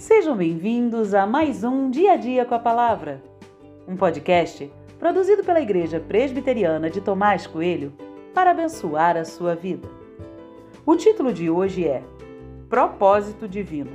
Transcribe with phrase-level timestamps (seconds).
[0.00, 3.22] Sejam bem-vindos a mais um Dia a Dia com a Palavra,
[3.86, 7.92] um podcast produzido pela Igreja Presbiteriana de Tomás Coelho
[8.32, 9.86] para abençoar a sua vida.
[10.86, 12.02] O título de hoje é
[12.66, 13.90] Propósito Divino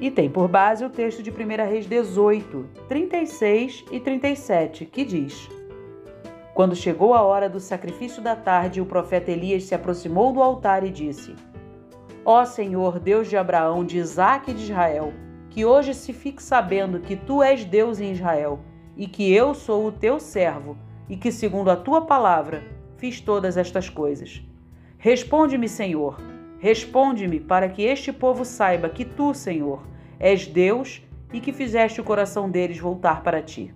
[0.00, 1.34] e tem por base o texto de 1
[1.68, 5.50] Reis 18, 36 e 37, que diz:
[6.54, 10.84] Quando chegou a hora do sacrifício da tarde, o profeta Elias se aproximou do altar
[10.84, 11.34] e disse:
[12.28, 15.14] Ó Senhor, Deus de Abraão, de Isaque e de Israel,
[15.48, 18.58] que hoje se fique sabendo que tu és Deus em Israel
[18.96, 20.76] e que eu sou o teu servo
[21.08, 22.64] e que, segundo a tua palavra,
[22.96, 24.42] fiz todas estas coisas.
[24.98, 26.20] Responde-me, Senhor,
[26.58, 29.86] responde-me para que este povo saiba que tu, Senhor,
[30.18, 31.00] és Deus
[31.32, 33.72] e que fizeste o coração deles voltar para ti.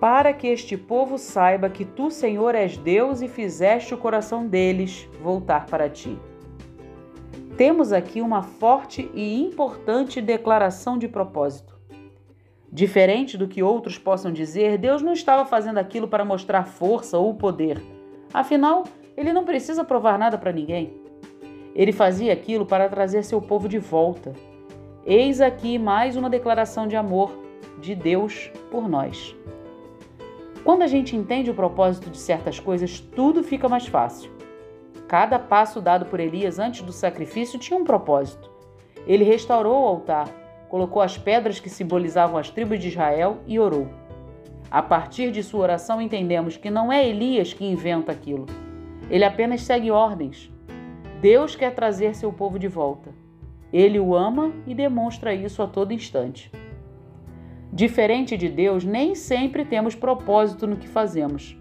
[0.00, 5.06] Para que este povo saiba que tu, Senhor, és Deus e fizeste o coração deles
[5.22, 6.18] voltar para ti.
[7.54, 11.78] Temos aqui uma forte e importante declaração de propósito.
[12.72, 17.34] Diferente do que outros possam dizer, Deus não estava fazendo aquilo para mostrar força ou
[17.34, 17.82] poder.
[18.32, 20.94] Afinal, ele não precisa provar nada para ninguém.
[21.74, 24.32] Ele fazia aquilo para trazer seu povo de volta.
[25.04, 27.32] Eis aqui mais uma declaração de amor
[27.80, 29.36] de Deus por nós.
[30.64, 34.30] Quando a gente entende o propósito de certas coisas, tudo fica mais fácil.
[35.08, 38.50] Cada passo dado por Elias antes do sacrifício tinha um propósito.
[39.06, 40.28] Ele restaurou o altar,
[40.68, 43.88] colocou as pedras que simbolizavam as tribos de Israel e orou.
[44.70, 48.46] A partir de sua oração, entendemos que não é Elias que inventa aquilo.
[49.10, 50.52] Ele apenas segue ordens.
[51.20, 53.10] Deus quer trazer seu povo de volta.
[53.72, 56.52] Ele o ama e demonstra isso a todo instante.
[57.72, 61.56] Diferente de Deus, nem sempre temos propósito no que fazemos.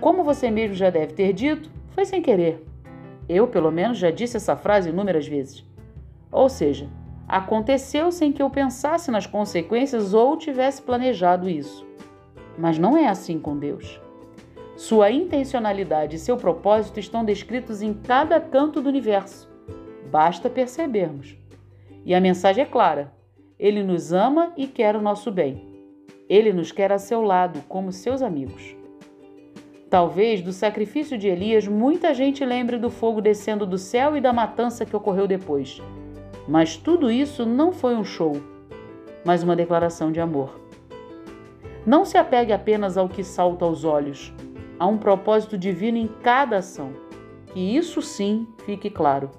[0.00, 2.62] Como você mesmo já deve ter dito, foi sem querer.
[3.28, 5.64] Eu, pelo menos, já disse essa frase inúmeras vezes.
[6.30, 6.88] Ou seja,
[7.26, 11.86] aconteceu sem que eu pensasse nas consequências ou tivesse planejado isso.
[12.58, 14.00] Mas não é assim com Deus.
[14.76, 19.48] Sua intencionalidade e seu propósito estão descritos em cada canto do universo.
[20.10, 21.36] Basta percebermos.
[22.04, 23.12] E a mensagem é clara:
[23.64, 25.64] ele nos ama e quer o nosso bem.
[26.28, 28.76] Ele nos quer a seu lado, como seus amigos.
[29.88, 34.34] Talvez do sacrifício de Elias muita gente lembre do fogo descendo do céu e da
[34.34, 35.80] matança que ocorreu depois.
[36.46, 38.36] Mas tudo isso não foi um show,
[39.24, 40.60] mas uma declaração de amor.
[41.86, 44.30] Não se apegue apenas ao que salta aos olhos.
[44.78, 46.92] Há um propósito divino em cada ação.
[47.46, 49.30] Que isso sim fique claro.